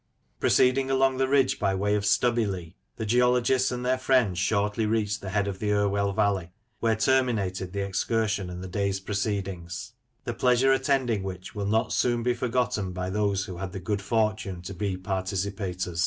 Proceeding 0.39 0.89
along 0.89 1.17
the 1.17 1.27
ridge 1.27 1.59
by 1.59 1.75
way 1.75 1.93
of 1.93 2.07
Stubbylee, 2.07 2.73
the 2.95 3.05
geologists 3.05 3.71
and 3.71 3.85
their 3.85 3.99
friends 3.99 4.39
shortly 4.39 4.87
reached 4.87 5.21
the 5.21 5.29
head 5.29 5.47
of 5.47 5.59
the 5.59 5.71
Irwell 5.71 6.11
Valley, 6.11 6.49
where 6.79 6.95
terminated 6.95 7.71
the 7.71 7.85
excursion 7.85 8.49
and 8.49 8.63
the 8.63 8.67
day's 8.67 8.99
proceedings, 8.99 9.93
the 10.23 10.33
pleasure 10.33 10.71
attending 10.73 11.21
which 11.21 11.53
will 11.53 11.67
not 11.67 11.93
soon 11.93 12.23
be 12.23 12.33
forgotten 12.33 12.93
by 12.93 13.11
those 13.11 13.45
who 13.45 13.57
had 13.57 13.73
the 13.73 13.79
good 13.79 14.01
fortune 14.01 14.63
to 14.63 14.73
be 14.73 14.97
participators. 14.97 15.99